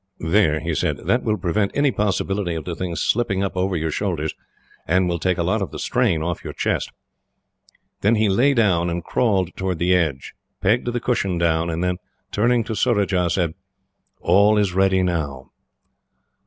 [0.17, 3.91] "There," he said; "that will prevent any possibility of the thing slipping up over your
[3.91, 4.33] shoulders,
[4.87, 6.91] and will take a lot of the strain off your chest."
[8.01, 11.83] Then he lay down and crawled forward to the edge, pegged the cushion down, and
[11.83, 11.97] then,
[12.31, 13.53] turning to Surajah, said:
[14.21, 15.51] "All is ready now."